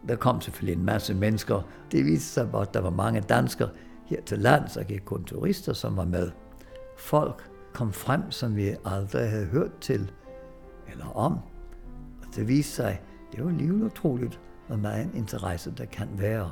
der 0.07 0.15
kom 0.15 0.41
selvfølgelig 0.41 0.79
en 0.79 0.85
masse 0.85 1.13
mennesker. 1.13 1.61
Det 1.91 2.05
viste 2.05 2.27
sig, 2.27 2.49
at 2.61 2.73
der 2.73 2.81
var 2.81 2.89
mange 2.89 3.21
danskere 3.21 3.69
her 4.05 4.21
til 4.21 4.39
lands, 4.39 4.77
og 4.77 4.91
ikke 4.91 5.05
kun 5.05 5.23
turister, 5.23 5.73
som 5.73 5.97
var 5.97 6.05
med. 6.05 6.31
Folk 6.97 7.49
kom 7.73 7.93
frem, 7.93 8.31
som 8.31 8.55
vi 8.55 8.75
aldrig 8.85 9.29
havde 9.29 9.45
hørt 9.45 9.79
til 9.81 10.11
eller 10.91 11.17
om. 11.17 11.33
Og 12.21 12.35
det 12.35 12.47
viste 12.47 12.73
sig, 12.73 13.01
det 13.31 13.43
var 13.43 13.49
alligevel 13.49 13.83
utroligt, 13.83 14.39
hvor 14.67 14.75
meget 14.75 15.09
interesse 15.15 15.73
der 15.77 15.85
kan 15.85 16.07
være. 16.17 16.51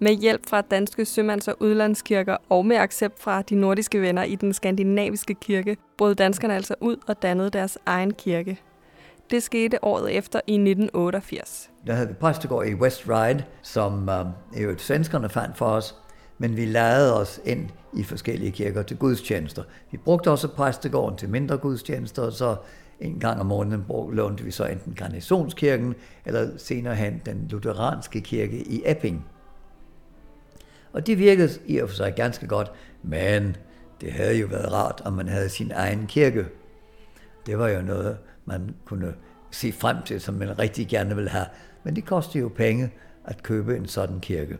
Med 0.00 0.12
hjælp 0.12 0.48
fra 0.48 0.60
danske 0.60 1.04
sømands- 1.04 1.48
og 1.48 1.56
udlandskirker 1.62 2.36
og 2.48 2.66
med 2.66 2.76
accept 2.76 3.22
fra 3.22 3.42
de 3.42 3.54
nordiske 3.54 4.00
venner 4.00 4.22
i 4.22 4.34
den 4.34 4.52
skandinaviske 4.52 5.34
kirke, 5.34 5.76
brød 5.98 6.14
danskerne 6.14 6.54
altså 6.54 6.74
ud 6.80 6.96
og 7.06 7.22
dannede 7.22 7.50
deres 7.50 7.78
egen 7.86 8.14
kirke. 8.14 8.60
Det 9.30 9.42
skete 9.42 9.84
året 9.84 10.16
efter 10.16 10.40
i 10.46 10.54
1988. 10.54 11.70
Der 11.86 11.92
havde 11.92 12.08
vi 12.08 12.14
præstegård 12.14 12.66
i 12.66 12.74
West 12.74 13.08
Ride, 13.08 13.44
som 13.62 14.08
øh, 14.56 14.62
jo 14.62 14.78
svenskerne 14.78 15.28
fandt 15.28 15.56
for 15.56 15.66
os, 15.66 15.94
men 16.38 16.56
vi 16.56 16.64
lavede 16.64 17.20
os 17.20 17.40
ind 17.44 17.68
i 17.96 18.02
forskellige 18.02 18.50
kirker 18.50 18.82
til 18.82 18.96
gudstjenester. 18.96 19.62
Vi 19.90 19.96
brugte 19.96 20.30
også 20.30 20.48
præstegården 20.48 21.18
til 21.18 21.28
mindre 21.28 21.56
gudstjenester, 21.56 22.22
og 22.22 22.32
så 22.32 22.56
en 23.00 23.20
gang 23.20 23.40
om 23.40 23.46
måneden 23.46 23.84
lånte 24.12 24.44
vi 24.44 24.50
så 24.50 24.64
enten 24.64 24.94
Garnisonskirken, 24.94 25.94
eller 26.24 26.48
senere 26.56 26.94
hen 26.94 27.22
den 27.26 27.46
lutheranske 27.50 28.20
kirke 28.20 28.56
i 28.56 28.82
Epping. 28.86 29.24
Og 30.92 31.06
det 31.06 31.18
virkede 31.18 31.50
i 31.66 31.78
og 31.78 31.88
for 31.88 31.96
sig 31.96 32.14
ganske 32.14 32.46
godt, 32.46 32.72
men 33.02 33.56
det 34.00 34.12
havde 34.12 34.38
jo 34.38 34.46
været 34.46 34.72
rart, 34.72 35.02
om 35.04 35.12
man 35.12 35.28
havde 35.28 35.48
sin 35.48 35.72
egen 35.74 36.06
kirke. 36.06 36.46
Det 37.46 37.58
var 37.58 37.68
jo 37.68 37.82
noget, 37.82 38.18
man 38.44 38.74
kunne 38.84 39.14
se 39.50 39.72
frem 39.72 39.96
til, 40.02 40.20
som 40.20 40.34
man 40.34 40.58
rigtig 40.58 40.88
gerne 40.88 41.14
ville 41.14 41.30
have. 41.30 41.46
Men 41.84 41.96
det 41.96 42.04
kostede 42.04 42.42
jo 42.42 42.48
penge 42.48 42.90
at 43.24 43.42
købe 43.42 43.76
en 43.76 43.86
sådan 43.86 44.20
kirke. 44.20 44.58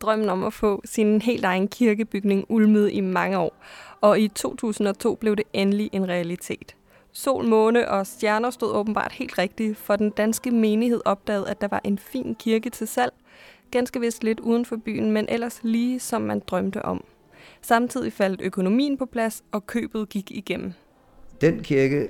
Drømmen 0.00 0.28
om 0.28 0.44
at 0.44 0.52
få 0.52 0.82
sin 0.84 1.22
helt 1.22 1.44
egen 1.44 1.68
kirkebygning 1.68 2.44
ulmede 2.48 2.92
i 2.92 3.00
mange 3.00 3.38
år, 3.38 3.54
og 4.00 4.20
i 4.20 4.28
2002 4.28 5.14
blev 5.14 5.36
det 5.36 5.44
endelig 5.52 5.90
en 5.92 6.08
realitet. 6.08 6.76
Sol, 7.12 7.44
måne 7.44 7.88
og 7.88 8.06
stjerner 8.06 8.50
stod 8.50 8.72
åbenbart 8.72 9.12
helt 9.12 9.38
rigtigt, 9.38 9.78
for 9.78 9.96
den 9.96 10.10
danske 10.10 10.50
menighed 10.50 11.00
opdagede, 11.04 11.48
at 11.48 11.60
der 11.60 11.68
var 11.68 11.80
en 11.84 11.98
fin 11.98 12.34
kirke 12.38 12.70
til 12.70 12.88
salg, 12.88 13.12
ganske 13.70 14.00
vist 14.00 14.24
lidt 14.24 14.40
uden 14.40 14.64
for 14.64 14.76
byen, 14.76 15.10
men 15.10 15.26
ellers 15.28 15.60
lige 15.62 16.00
som 16.00 16.22
man 16.22 16.42
drømte 16.46 16.82
om. 16.82 17.04
Samtidig 17.62 18.12
faldt 18.12 18.40
økonomien 18.40 18.98
på 18.98 19.06
plads, 19.06 19.44
og 19.52 19.66
købet 19.66 20.08
gik 20.08 20.30
igennem. 20.30 20.72
Den 21.40 21.62
kirke 21.62 22.08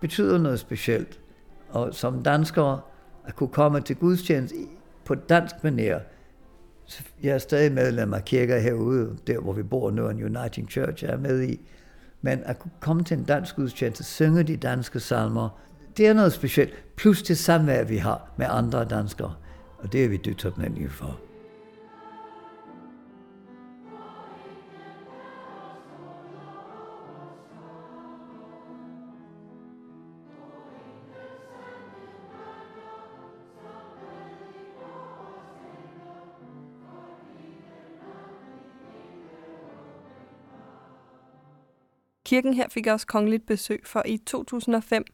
betyder 0.00 0.38
noget 0.38 0.60
specielt, 0.60 1.20
og 1.68 1.94
som 1.94 2.22
danskere 2.22 2.80
at 3.24 3.36
kunne 3.36 3.48
komme 3.48 3.80
til 3.80 3.96
gudstjeneste 3.96 4.56
på 5.04 5.14
dansk 5.14 5.54
manér, 5.54 6.00
jeg 7.22 7.34
er 7.34 7.38
stadig 7.38 7.72
medlem 7.72 8.14
af 8.14 8.24
kirker 8.24 8.58
herude, 8.58 9.16
der 9.26 9.38
hvor 9.38 9.52
vi 9.52 9.62
bor 9.62 9.90
nu, 9.90 10.08
en 10.08 10.36
Uniting 10.36 10.70
Church 10.70 11.04
jeg 11.04 11.12
er 11.12 11.18
med 11.18 11.42
i. 11.42 11.60
Men 12.22 12.40
at 12.44 12.58
kunne 12.58 12.70
komme 12.80 13.04
til 13.04 13.18
en 13.18 13.24
dansk 13.24 13.56
gudstjeneste, 13.56 14.04
synge 14.04 14.42
de 14.42 14.56
danske 14.56 15.00
salmer, 15.00 15.60
det 15.96 16.06
er 16.06 16.12
noget 16.12 16.32
specielt. 16.32 16.74
Plus 16.96 17.22
det 17.22 17.38
samvær, 17.38 17.84
vi 17.84 17.96
har 17.96 18.30
med 18.36 18.46
andre 18.50 18.84
danskere. 18.84 19.34
Og 19.78 19.92
det 19.92 20.04
er 20.04 20.08
vi 20.08 20.16
dybt 20.16 20.38
taknemmelige 20.38 20.90
for. 20.90 21.25
Kirken 42.26 42.54
her 42.54 42.68
fik 42.68 42.86
også 42.86 43.06
kongeligt 43.06 43.46
besøg, 43.46 43.82
for 43.84 44.02
i 44.06 44.16
2005, 44.16 45.04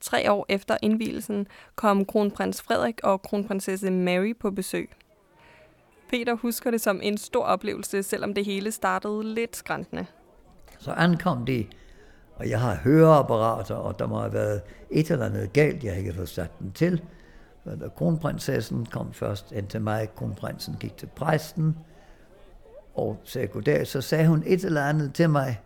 tre 0.00 0.32
år 0.32 0.46
efter 0.48 0.76
indvielsen, 0.82 1.46
kom 1.74 2.04
kronprins 2.04 2.62
Frederik 2.62 3.00
og 3.02 3.22
kronprinsesse 3.22 3.90
Mary 3.90 4.34
på 4.40 4.50
besøg. 4.50 4.90
Peter 6.10 6.34
husker 6.34 6.70
det 6.70 6.80
som 6.80 7.00
en 7.02 7.18
stor 7.18 7.44
oplevelse, 7.44 8.02
selvom 8.02 8.34
det 8.34 8.44
hele 8.44 8.72
startede 8.72 9.34
lidt 9.34 9.56
skræntende. 9.56 10.06
Så 10.78 10.90
ankom 10.92 11.46
de, 11.46 11.66
og 12.36 12.50
jeg 12.50 12.60
har 12.60 12.74
høreapparater, 12.74 13.74
og 13.74 13.98
der 13.98 14.06
må 14.06 14.20
have 14.20 14.32
været 14.32 14.62
et 14.90 15.10
eller 15.10 15.26
andet 15.26 15.52
galt, 15.52 15.84
jeg 15.84 15.98
ikke 15.98 16.10
har 16.10 16.16
fået 16.16 16.28
sat 16.28 16.58
den 16.58 16.72
til. 16.72 17.02
Da 17.64 17.88
kronprinsessen 17.96 18.86
kom 18.86 19.12
først 19.12 19.52
ind 19.52 19.66
til 19.66 19.80
mig, 19.80 20.08
kronprinsen 20.14 20.76
gik 20.80 20.96
til 20.96 21.08
præsten, 21.16 21.76
og 22.94 23.20
sagde 23.24 23.46
goddag, 23.46 23.86
så 23.86 24.00
sagde 24.00 24.28
hun 24.28 24.42
et 24.46 24.64
eller 24.64 24.82
andet 24.82 25.14
til 25.14 25.30
mig, 25.30 25.60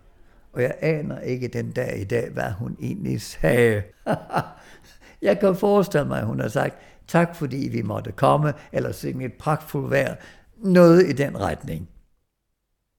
og 0.52 0.62
jeg 0.62 0.74
aner 0.80 1.20
ikke 1.20 1.48
den 1.48 1.72
dag 1.72 2.00
i 2.00 2.04
dag, 2.04 2.30
hvad 2.30 2.50
hun 2.50 2.76
egentlig 2.80 3.20
sagde. 3.20 3.82
jeg 5.22 5.40
kan 5.40 5.56
forestille 5.56 6.08
mig, 6.08 6.18
at 6.18 6.26
hun 6.26 6.40
har 6.40 6.48
sagt, 6.48 6.76
tak 7.06 7.36
fordi 7.36 7.68
vi 7.72 7.82
måtte 7.82 8.12
komme, 8.12 8.54
eller 8.72 8.92
se 8.92 9.10
et 9.24 9.32
pragtfuldt 9.32 9.90
vejr. 9.90 10.14
Noget 10.56 11.08
i 11.08 11.12
den 11.12 11.40
retning. 11.40 11.88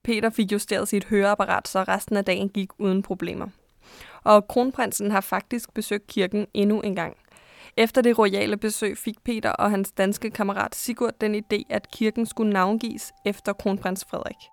Peter 0.03 0.29
fik 0.29 0.51
justeret 0.51 0.87
sit 0.87 1.05
høreapparat, 1.05 1.67
så 1.67 1.83
resten 1.83 2.17
af 2.17 2.25
dagen 2.25 2.49
gik 2.49 2.69
uden 2.79 3.01
problemer. 3.01 3.47
Og 4.23 4.47
kronprinsen 4.47 5.11
har 5.11 5.21
faktisk 5.21 5.73
besøgt 5.73 6.07
kirken 6.07 6.47
endnu 6.53 6.81
en 6.81 6.95
gang. 6.95 7.17
Efter 7.77 8.01
det 8.01 8.19
royale 8.19 8.57
besøg 8.57 8.97
fik 8.97 9.15
Peter 9.23 9.49
og 9.49 9.71
hans 9.71 9.91
danske 9.91 10.31
kammerat 10.31 10.75
Sigurd 10.75 11.13
den 11.21 11.35
idé, 11.35 11.61
at 11.69 11.91
kirken 11.91 12.25
skulle 12.25 12.53
navngives 12.53 13.11
efter 13.25 13.53
kronprins 13.53 14.05
Frederik. 14.05 14.52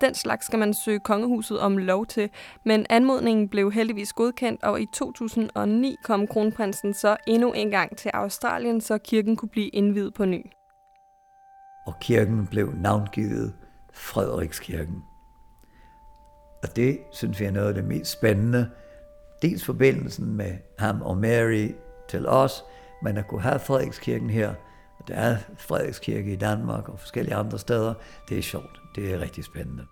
Den 0.00 0.14
slags 0.14 0.46
skal 0.46 0.58
man 0.58 0.74
søge 0.74 1.00
kongehuset 1.00 1.60
om 1.60 1.78
lov 1.78 2.06
til, 2.06 2.30
men 2.64 2.86
anmodningen 2.90 3.48
blev 3.48 3.72
heldigvis 3.72 4.12
godkendt, 4.12 4.62
og 4.62 4.80
i 4.80 4.86
2009 4.86 5.96
kom 6.04 6.26
kronprinsen 6.26 6.94
så 6.94 7.16
endnu 7.26 7.52
en 7.52 7.70
gang 7.70 7.96
til 7.96 8.10
Australien, 8.14 8.80
så 8.80 8.98
kirken 8.98 9.36
kunne 9.36 9.48
blive 9.48 9.68
indvidet 9.68 10.14
på 10.14 10.24
ny. 10.24 10.46
Og 11.86 11.94
kirken 12.00 12.46
blev 12.46 12.72
navngivet 12.74 13.54
Frederikskirken. 13.92 15.02
Og 16.62 16.76
det 16.76 16.98
synes 17.12 17.40
vi 17.40 17.44
er 17.44 17.50
noget 17.50 17.68
af 17.68 17.74
det 17.74 17.84
mest 17.84 18.12
spændende. 18.12 18.70
Dels 19.42 19.64
forbindelsen 19.64 20.36
med 20.36 20.58
ham 20.78 21.02
og 21.02 21.16
Mary 21.16 21.68
til 22.08 22.26
os, 22.26 22.64
men 23.02 23.16
at 23.16 23.28
kunne 23.28 23.42
have 23.42 23.58
Frederikskirken 23.58 24.30
her, 24.30 24.54
der 25.06 25.14
er 25.14 25.36
Frederikskirke 25.58 26.32
i 26.32 26.36
Danmark 26.36 26.88
og 26.88 27.00
forskellige 27.00 27.34
andre 27.34 27.58
steder. 27.58 27.94
Det 28.28 28.38
er 28.38 28.42
sjovt. 28.42 28.80
Det 28.94 29.14
er 29.14 29.20
rigtig 29.20 29.44
spændende. 29.44 29.86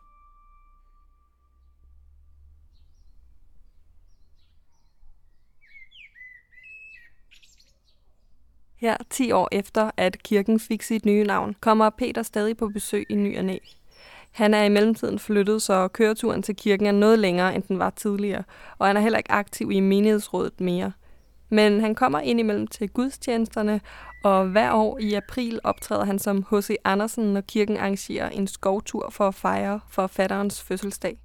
Her 8.77 8.97
10 9.11 9.33
år 9.33 9.49
efter, 9.53 9.91
at 9.97 10.23
kirken 10.23 10.61
fik 10.61 10.83
sit 10.83 11.05
nye 11.05 11.25
navn, 11.25 11.55
kommer 11.61 11.91
Peter 11.91 12.23
stadig 12.23 12.57
på 12.57 12.69
besøg 12.69 13.07
i 13.09 13.15
ny 13.15 13.39
og 13.39 13.45
næ. 13.45 13.59
Han 14.31 14.55
er 14.55 14.63
i 14.63 14.69
mellemtiden 14.69 15.19
flyttet, 15.19 15.63
så 15.63 15.89
køreturen 15.89 16.43
til 16.43 16.57
kirken 16.57 16.87
er 16.87 16.93
noget 16.93 17.19
længere, 17.19 17.55
end 17.55 17.63
den 17.63 17.79
var 17.79 17.91
tidligere, 17.91 18.45
og 18.79 18.87
han 18.87 18.97
er 18.97 19.01
heller 19.01 19.19
ikke 19.19 19.33
aktiv 19.33 19.71
i 19.71 19.81
menighedsrådet 19.81 20.61
mere. 20.61 20.93
Men 21.49 21.81
han 21.81 21.95
kommer 21.95 22.21
ind 22.21 22.41
imellem 22.41 22.67
til 22.67 22.88
gudstjenesterne, 22.88 23.81
og 24.25 24.47
hver 24.47 24.73
år 24.73 24.99
i 24.99 25.15
april 25.15 25.61
optræder 25.65 26.05
han 26.05 26.19
som 26.19 26.45
H.C. 26.50 26.75
Andersen, 26.85 27.25
når 27.25 27.41
kirken 27.41 27.76
arrangerer 27.76 28.29
en 28.29 28.47
skovtur 28.47 29.11
for 29.11 29.29
at 29.29 29.35
fejre 29.35 29.81
forfatterens 29.88 30.62
fødselsdag. 30.62 31.19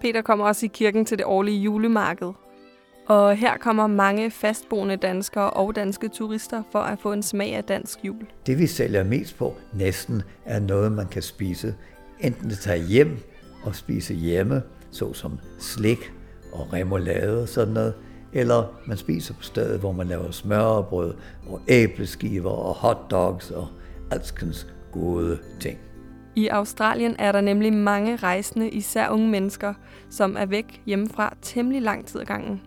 Peter 0.00 0.22
kommer 0.22 0.44
også 0.44 0.66
i 0.66 0.70
kirken 0.72 1.04
til 1.04 1.18
det 1.18 1.26
årlige 1.26 1.60
julemarked. 1.60 2.32
Og 3.06 3.36
her 3.36 3.56
kommer 3.56 3.86
mange 3.86 4.30
fastboende 4.30 4.96
danskere 4.96 5.50
og 5.50 5.76
danske 5.76 6.08
turister 6.08 6.62
for 6.72 6.78
at 6.78 6.98
få 6.98 7.12
en 7.12 7.22
smag 7.22 7.54
af 7.54 7.64
dansk 7.64 7.98
jul. 8.04 8.26
Det 8.46 8.58
vi 8.58 8.66
sælger 8.66 9.04
mest 9.04 9.38
på 9.38 9.54
næsten 9.72 10.22
er 10.44 10.60
noget, 10.60 10.92
man 10.92 11.06
kan 11.06 11.22
spise. 11.22 11.74
Enten 12.20 12.50
det 12.50 12.58
tager 12.58 12.86
hjem 12.86 13.18
og 13.64 13.74
spise 13.74 14.14
hjemme, 14.14 14.62
såsom 14.90 15.38
slik 15.58 16.12
og 16.52 16.72
remoulade 16.72 17.42
og 17.42 17.48
sådan 17.48 17.74
noget, 17.74 17.94
eller 18.32 18.80
man 18.86 18.96
spiser 18.96 19.34
på 19.34 19.42
stedet, 19.42 19.80
hvor 19.80 19.92
man 19.92 20.06
laver 20.06 20.30
smørbrød 20.30 21.14
og 21.48 21.60
æbleskiver 21.68 22.50
og 22.50 22.74
hotdogs 22.74 23.50
og 23.50 23.68
alskens 24.10 24.66
gode 24.92 25.38
ting. 25.60 25.78
I 26.36 26.48
Australien 26.48 27.16
er 27.18 27.32
der 27.32 27.40
nemlig 27.40 27.72
mange 27.72 28.16
rejsende, 28.16 28.68
især 28.70 29.08
unge 29.08 29.28
mennesker, 29.28 29.74
som 30.10 30.36
er 30.38 30.46
væk 30.46 30.82
hjemmefra 30.86 31.34
temmelig 31.42 31.82
lang 31.82 32.06
tid 32.06 32.20
ad 32.20 32.26
gangen. 32.26 32.60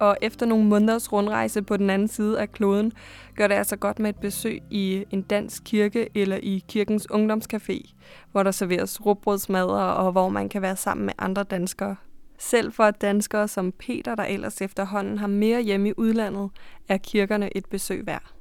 Og 0.00 0.16
efter 0.22 0.46
nogle 0.46 0.64
måneders 0.64 1.12
rundrejse 1.12 1.62
på 1.62 1.76
den 1.76 1.90
anden 1.90 2.08
side 2.08 2.40
af 2.40 2.52
kloden, 2.52 2.92
gør 3.36 3.46
det 3.46 3.54
altså 3.54 3.76
godt 3.76 3.98
med 3.98 4.10
et 4.10 4.16
besøg 4.16 4.62
i 4.70 5.04
en 5.10 5.22
dansk 5.22 5.62
kirke 5.64 6.08
eller 6.14 6.36
i 6.36 6.64
kirkens 6.68 7.06
ungdomscafé, 7.10 7.94
hvor 8.32 8.42
der 8.42 8.50
serveres 8.50 9.06
råbrødsmadder 9.06 9.82
og 9.82 10.12
hvor 10.12 10.28
man 10.28 10.48
kan 10.48 10.62
være 10.62 10.76
sammen 10.76 11.06
med 11.06 11.14
andre 11.18 11.42
danskere. 11.42 11.96
Selv 12.38 12.72
for 12.72 12.90
danskere 12.90 13.48
som 13.48 13.72
Peter, 13.72 14.14
der 14.14 14.24
ellers 14.24 14.60
efterhånden 14.60 15.18
har 15.18 15.26
mere 15.26 15.62
hjemme 15.62 15.88
i 15.88 15.92
udlandet, 15.96 16.50
er 16.88 16.96
kirkerne 16.96 17.56
et 17.56 17.66
besøg 17.66 18.06
værd. 18.06 18.37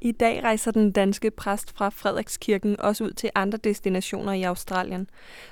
I 0.00 0.12
dag 0.12 0.42
rejser 0.44 0.70
den 0.70 0.92
danske 0.92 1.30
præst 1.30 1.76
fra 1.76 1.88
Frederikskirken 1.88 2.80
også 2.80 3.04
ud 3.04 3.10
til 3.10 3.30
andre 3.34 3.58
destinationer 3.58 4.32
i 4.32 4.42
Australien. 4.42 5.08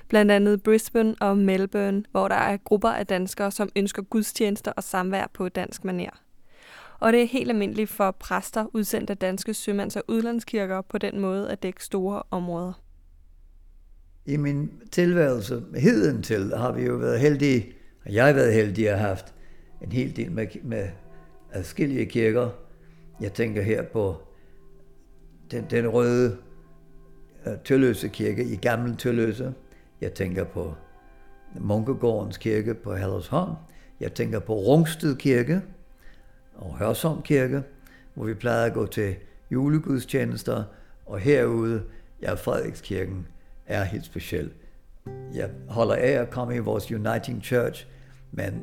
Blandt 0.09 0.31
andet 0.31 0.63
Brisbane 0.63 1.15
og 1.21 1.39
Melbourne, 1.39 2.05
hvor 2.11 2.29
der 2.29 2.35
er 2.35 2.57
grupper 2.57 2.89
af 2.89 3.07
danskere, 3.07 3.51
som 3.51 3.69
ønsker 3.77 4.03
gudstjenester 4.03 4.73
og 4.73 4.83
samvær 4.83 5.31
på 5.33 5.49
dansk 5.49 5.85
maner. 5.85 6.21
Og 7.01 7.13
det 7.13 7.23
er 7.23 7.27
helt 7.27 7.51
almindeligt 7.51 7.91
for 7.91 8.11
præster 8.11 8.67
udsendt 8.73 9.11
af 9.11 9.17
danske 9.17 9.55
sømands- 9.55 9.97
og 9.97 10.05
udlandskirker 10.09 10.81
på 10.81 10.99
den 10.99 11.21
måde 11.21 11.51
at 11.51 11.63
dække 11.63 11.85
store 11.85 12.23
områder. 12.31 12.73
I 14.27 14.37
min 14.37 14.71
tilværelse 14.93 15.63
heden 15.77 16.23
til 16.23 16.53
har 16.57 16.73
vi 16.73 16.83
jo 16.83 16.95
været 16.95 17.21
heldige, 17.21 17.73
og 18.05 18.13
jeg 18.13 18.27
har 18.27 18.33
været 18.33 18.55
heldig 18.55 18.91
at 18.91 18.99
have 18.99 19.09
haft 19.09 19.35
en 19.83 19.93
hel 19.93 20.17
del 20.17 20.33
med, 20.33 20.47
med 20.63 20.89
adskillige 21.53 22.07
kirker. 22.07 22.51
Jeg 23.21 23.33
tænker 23.33 23.63
her 23.63 23.83
på 23.83 24.17
den, 25.51 25.67
den 25.71 25.89
røde 25.89 26.37
øh, 27.47 27.53
Tølløse 27.65 28.09
kirke 28.09 28.45
i 28.45 28.57
Gamle 28.57 28.97
Tølløse. 28.97 29.55
Jeg 30.01 30.13
tænker 30.13 30.45
på 30.45 30.75
Munkegårdens 31.61 32.37
kirke 32.37 32.75
på 32.75 32.95
Hallersholm. 32.95 33.55
Jeg 34.01 34.15
tænker 34.15 34.39
på 34.39 34.55
Rungsted 34.55 35.17
kirke 35.17 35.63
og 36.55 36.79
Hørsholm 36.79 37.23
kirke, 37.23 37.63
hvor 38.15 38.25
vi 38.25 38.35
plejer 38.35 38.67
at 38.67 38.75
gå 38.75 38.87
til 38.87 39.15
julegudstjenester. 39.51 40.65
Og 41.07 41.19
herude, 41.19 41.83
ja, 42.23 42.35
Frederikskirken 42.35 43.27
er 43.67 43.85
helt 43.85 44.05
speciel. 44.05 44.51
Jeg 45.35 45.51
holder 45.69 45.95
af 45.95 46.11
at 46.11 46.31
komme 46.31 46.57
i 46.57 46.59
vores 46.59 46.91
Uniting 46.91 47.43
Church, 47.43 47.87
men 48.33 48.63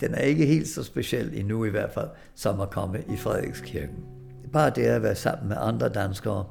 den 0.00 0.14
er 0.14 0.20
ikke 0.20 0.46
helt 0.46 0.68
så 0.68 0.82
speciel 0.82 1.30
endnu 1.34 1.64
i 1.64 1.70
hvert 1.70 1.92
fald, 1.92 2.08
som 2.34 2.60
at 2.60 2.70
komme 2.70 3.04
i 3.12 3.16
Frederikskirken. 3.16 4.19
Bare 4.52 4.70
det 4.70 4.82
at 4.82 5.02
være 5.02 5.14
sammen 5.14 5.48
med 5.48 5.56
andre 5.60 5.88
danskere, 5.88 6.44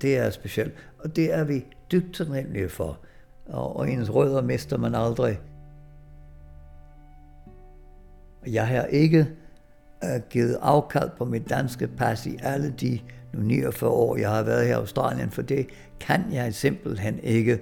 det 0.00 0.18
er 0.18 0.30
specielt. 0.30 0.74
Og 0.98 1.16
det 1.16 1.34
er 1.34 1.44
vi 1.44 1.66
dybt 1.92 2.14
taknemmelige 2.14 2.68
for. 2.68 2.98
Og, 3.46 3.76
og 3.76 3.90
ens 3.90 4.14
rødder 4.14 4.42
mister 4.42 4.78
man 4.78 4.94
aldrig. 4.94 5.40
Jeg 8.46 8.66
har 8.66 8.84
ikke 8.84 9.28
uh, 10.02 10.28
givet 10.30 10.58
afkald 10.62 11.10
på 11.18 11.24
mit 11.24 11.50
danske 11.50 11.86
pas 11.86 12.26
i 12.26 12.38
alle 12.42 12.70
de 12.70 13.00
nu 13.32 13.40
49 13.40 13.90
år, 13.90 14.16
jeg 14.16 14.30
har 14.30 14.42
været 14.42 14.66
her 14.66 14.76
i 14.76 14.80
Australien, 14.80 15.30
for 15.30 15.42
det 15.42 15.66
kan 16.00 16.24
jeg 16.32 16.54
simpelthen 16.54 17.18
ikke. 17.22 17.60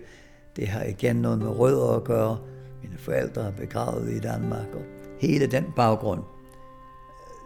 Det 0.57 0.69
har 0.69 0.83
igen 0.83 1.17
noget 1.17 1.39
med 1.39 1.49
rødder 1.49 1.97
at 1.97 2.05
gøre. 2.05 2.39
Mine 2.83 2.99
forældre 2.99 3.43
er 3.43 3.53
begravet 3.53 4.11
i 4.13 4.19
Danmark, 4.19 4.67
og 4.75 4.83
hele 5.21 5.47
den 5.47 5.65
baggrund 5.77 6.21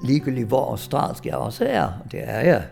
ligegyldigt 0.03 0.49
hvor 0.49 0.71
australsk 0.71 1.27
jeg 1.27 1.35
også 1.35 1.65
er, 1.65 1.85
og 1.85 2.13
det 2.13 2.29
er 2.29 2.41
jeg. 2.41 2.67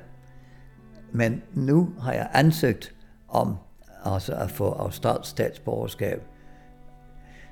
Men 1.12 1.43
nu 1.55 1.91
har 2.01 2.12
jeg 2.12 2.29
ansøgt 2.33 2.95
om 3.29 3.57
også 4.03 4.35
at 4.35 4.51
få 4.51 4.73
australsk 4.73 5.31
statsborgerskab. 5.31 6.23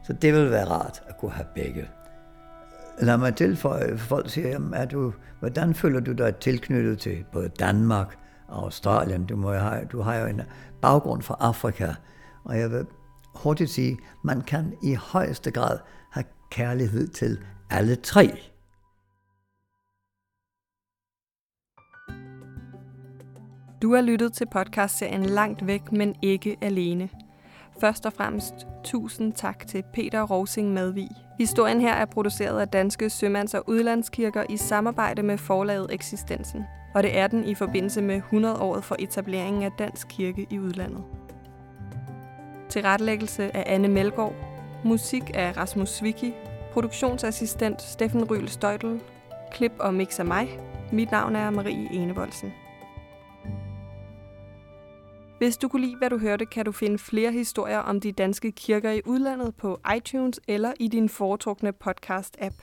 Så 0.04 0.12
det 0.12 0.34
vil 0.34 0.50
være 0.50 0.68
rart 0.68 1.02
at 1.08 1.18
kunne 1.18 1.32
have 1.32 1.46
begge. 1.54 1.88
Lad 3.00 3.18
mig 3.18 3.34
tilføje, 3.34 3.98
folk 3.98 4.30
siger, 4.30 4.48
jamen, 4.48 4.74
er 4.74 4.84
du, 4.84 5.12
hvordan 5.40 5.74
føler 5.74 6.00
du 6.00 6.12
dig 6.12 6.36
tilknyttet 6.36 6.98
til 6.98 7.24
både 7.32 7.48
Danmark 7.48 8.18
og 8.48 8.64
Australien? 8.64 9.24
Du, 9.26 9.36
må 9.36 9.52
have, 9.52 9.84
du 9.84 10.00
har 10.00 10.16
jo 10.16 10.26
en 10.26 10.40
baggrund 10.82 11.22
fra 11.22 11.36
Afrika, 11.40 11.94
og 12.44 12.58
jeg 12.58 12.70
vil 12.70 12.86
hurtigt 13.34 13.70
sige, 13.70 13.98
man 14.24 14.40
kan 14.40 14.72
i 14.82 14.94
højeste 14.94 15.50
grad 15.50 15.78
have 16.12 16.24
kærlighed 16.50 17.08
til 17.08 17.38
alle 17.70 17.96
tre. 17.96 18.38
Du 23.82 23.94
har 23.94 24.00
lyttet 24.00 24.32
til 24.32 24.46
podcastserien 24.46 25.26
Langt 25.26 25.66
væk, 25.66 25.92
men 25.92 26.14
ikke 26.22 26.56
alene. 26.60 27.08
Først 27.80 28.06
og 28.06 28.12
fremmest 28.12 28.54
tusind 28.84 29.32
tak 29.32 29.66
til 29.66 29.84
Peter 29.92 30.22
Rosing 30.22 30.72
Madvig. 30.72 31.08
Historien 31.38 31.80
her 31.80 31.92
er 31.92 32.04
produceret 32.04 32.60
af 32.60 32.68
Danske 32.68 33.10
Sømands- 33.10 33.54
og 33.54 33.68
Udlandskirker 33.68 34.44
i 34.48 34.56
samarbejde 34.56 35.22
med 35.22 35.38
forlaget 35.38 35.86
Eksistensen. 35.90 36.64
Og 36.94 37.02
det 37.02 37.18
er 37.18 37.26
den 37.26 37.44
i 37.44 37.54
forbindelse 37.54 38.02
med 38.02 38.20
100-året 38.32 38.84
for 38.84 38.96
etableringen 38.98 39.62
af 39.62 39.70
Dansk 39.78 40.08
Kirke 40.08 40.46
i 40.50 40.58
udlandet. 40.58 41.04
Tilrettelæggelse 42.68 43.56
af 43.56 43.64
Anne 43.66 43.88
Melgaard. 43.88 44.34
Musik 44.84 45.30
af 45.34 45.56
Rasmus 45.56 45.88
Svicki. 45.88 46.32
Produktionsassistent 46.72 47.82
Steffen 47.82 48.24
Ryl 48.24 48.48
Støjtel. 48.48 49.00
Klip 49.52 49.72
og 49.78 49.94
mix 49.94 50.18
af 50.18 50.26
mig. 50.26 50.60
Mit 50.92 51.10
navn 51.10 51.36
er 51.36 51.50
Marie 51.50 51.92
Enevoldsen. 51.92 52.52
Hvis 55.38 55.56
du 55.56 55.68
kunne 55.68 55.86
lide, 55.86 55.96
hvad 55.96 56.10
du 56.10 56.18
hørte, 56.18 56.46
kan 56.46 56.64
du 56.64 56.72
finde 56.72 56.98
flere 56.98 57.32
historier 57.32 57.78
om 57.78 58.00
de 58.00 58.12
danske 58.12 58.52
kirker 58.52 58.90
i 58.90 59.00
udlandet 59.06 59.54
på 59.54 59.80
iTunes 59.96 60.40
eller 60.48 60.72
i 60.80 60.88
din 60.88 61.08
foretrukne 61.08 61.72
podcast-app. 61.84 62.54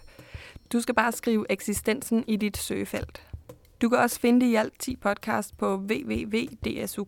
Du 0.74 0.82
skal 0.82 0.96
bare 0.96 1.12
skrive 1.12 1.46
eksistensen 1.50 2.24
i 2.28 2.36
dit 2.36 2.58
søgefelt. 2.58 3.28
Du 3.82 3.90
kan 3.90 3.98
også 3.98 4.20
finde 4.20 4.52
i 4.52 4.56
alt 4.56 4.80
10 4.80 4.96
podcast 4.96 5.58
på 5.58 5.76
www.dsuk.dk. 5.76 7.08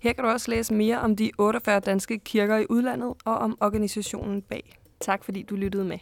Her 0.00 0.12
kan 0.12 0.24
du 0.24 0.30
også 0.30 0.50
læse 0.50 0.74
mere 0.74 1.00
om 1.00 1.16
de 1.16 1.30
48 1.38 1.80
danske 1.80 2.18
kirker 2.18 2.56
i 2.56 2.66
udlandet 2.70 3.14
og 3.24 3.38
om 3.38 3.58
organisationen 3.60 4.42
bag. 4.42 4.76
Tak 5.00 5.24
fordi 5.24 5.42
du 5.42 5.56
lyttede 5.56 5.84
med. 5.84 5.98